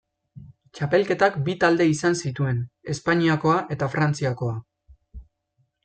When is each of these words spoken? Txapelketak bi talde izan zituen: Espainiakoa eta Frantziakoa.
Txapelketak 0.77 1.35
bi 1.49 1.55
talde 1.65 1.87
izan 1.91 2.17
zituen: 2.23 2.65
Espainiakoa 2.95 3.61
eta 3.77 3.93
Frantziakoa. 3.97 4.61